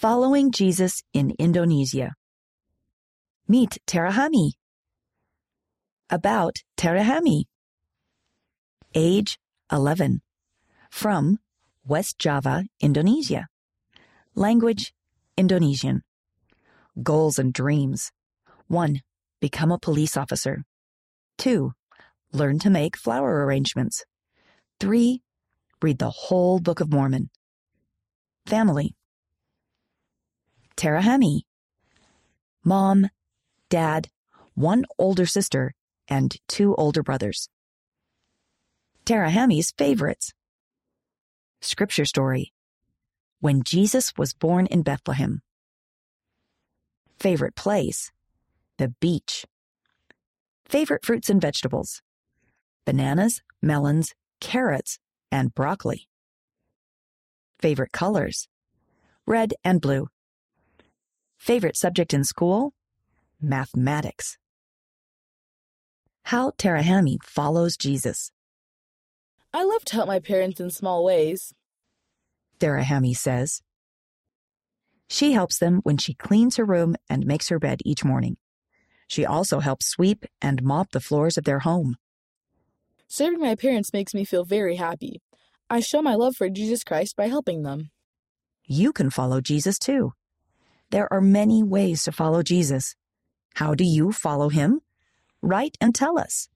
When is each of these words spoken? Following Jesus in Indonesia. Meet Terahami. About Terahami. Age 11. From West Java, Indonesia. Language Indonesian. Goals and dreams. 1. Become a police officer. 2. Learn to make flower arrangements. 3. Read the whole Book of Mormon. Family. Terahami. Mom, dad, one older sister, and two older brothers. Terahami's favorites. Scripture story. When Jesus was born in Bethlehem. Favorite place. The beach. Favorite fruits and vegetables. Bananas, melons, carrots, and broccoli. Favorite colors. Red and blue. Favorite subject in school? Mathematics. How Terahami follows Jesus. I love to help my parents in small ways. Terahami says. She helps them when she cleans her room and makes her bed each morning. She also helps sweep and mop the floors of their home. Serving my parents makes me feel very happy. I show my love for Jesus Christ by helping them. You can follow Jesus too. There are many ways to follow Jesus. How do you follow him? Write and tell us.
Following 0.00 0.52
Jesus 0.52 1.02
in 1.12 1.34
Indonesia. 1.40 2.14
Meet 3.48 3.78
Terahami. 3.84 4.52
About 6.08 6.58
Terahami. 6.76 7.46
Age 8.94 9.40
11. 9.72 10.20
From 10.92 11.40
West 11.84 12.16
Java, 12.20 12.66
Indonesia. 12.80 13.48
Language 14.36 14.94
Indonesian. 15.36 16.02
Goals 17.02 17.36
and 17.40 17.52
dreams. 17.52 18.12
1. 18.68 19.00
Become 19.40 19.72
a 19.72 19.80
police 19.80 20.16
officer. 20.16 20.62
2. 21.38 21.72
Learn 22.32 22.60
to 22.60 22.70
make 22.70 22.96
flower 22.96 23.44
arrangements. 23.44 24.04
3. 24.78 25.20
Read 25.82 25.98
the 25.98 26.10
whole 26.10 26.60
Book 26.60 26.78
of 26.78 26.92
Mormon. 26.92 27.30
Family. 28.46 28.94
Terahami. 30.78 31.40
Mom, 32.64 33.10
dad, 33.68 34.10
one 34.54 34.84
older 34.96 35.26
sister, 35.26 35.74
and 36.06 36.36
two 36.46 36.76
older 36.76 37.02
brothers. 37.02 37.48
Terahami's 39.04 39.72
favorites. 39.76 40.32
Scripture 41.60 42.04
story. 42.04 42.52
When 43.40 43.64
Jesus 43.64 44.12
was 44.16 44.34
born 44.34 44.66
in 44.66 44.82
Bethlehem. 44.82 45.42
Favorite 47.18 47.56
place. 47.56 48.12
The 48.76 48.94
beach. 49.00 49.46
Favorite 50.64 51.04
fruits 51.04 51.28
and 51.28 51.40
vegetables. 51.40 52.02
Bananas, 52.84 53.42
melons, 53.60 54.14
carrots, 54.40 55.00
and 55.32 55.52
broccoli. 55.52 56.06
Favorite 57.58 57.90
colors. 57.90 58.46
Red 59.26 59.54
and 59.64 59.80
blue. 59.80 60.08
Favorite 61.38 61.76
subject 61.76 62.12
in 62.12 62.24
school? 62.24 62.74
Mathematics. 63.40 64.36
How 66.24 66.50
Terahami 66.50 67.16
follows 67.22 67.76
Jesus. 67.76 68.32
I 69.54 69.64
love 69.64 69.84
to 69.86 69.94
help 69.94 70.08
my 70.08 70.18
parents 70.18 70.60
in 70.60 70.70
small 70.70 71.04
ways. 71.04 71.54
Terahami 72.58 73.16
says. 73.16 73.62
She 75.08 75.32
helps 75.32 75.58
them 75.58 75.80
when 75.84 75.96
she 75.96 76.12
cleans 76.12 76.56
her 76.56 76.66
room 76.66 76.96
and 77.08 77.24
makes 77.24 77.48
her 77.48 77.58
bed 77.58 77.80
each 77.84 78.04
morning. 78.04 78.36
She 79.06 79.24
also 79.24 79.60
helps 79.60 79.86
sweep 79.86 80.26
and 80.42 80.62
mop 80.62 80.90
the 80.90 81.00
floors 81.00 81.38
of 81.38 81.44
their 81.44 81.60
home. 81.60 81.96
Serving 83.06 83.40
my 83.40 83.54
parents 83.54 83.94
makes 83.94 84.12
me 84.12 84.24
feel 84.24 84.44
very 84.44 84.76
happy. 84.76 85.22
I 85.70 85.80
show 85.80 86.02
my 86.02 86.14
love 86.14 86.36
for 86.36 86.50
Jesus 86.50 86.84
Christ 86.84 87.16
by 87.16 87.28
helping 87.28 87.62
them. 87.62 87.90
You 88.66 88.92
can 88.92 89.08
follow 89.08 89.40
Jesus 89.40 89.78
too. 89.78 90.12
There 90.90 91.12
are 91.12 91.20
many 91.20 91.62
ways 91.62 92.04
to 92.04 92.12
follow 92.12 92.42
Jesus. 92.42 92.96
How 93.56 93.74
do 93.74 93.84
you 93.84 94.10
follow 94.12 94.48
him? 94.48 94.80
Write 95.42 95.76
and 95.80 95.94
tell 95.94 96.18
us. 96.18 96.48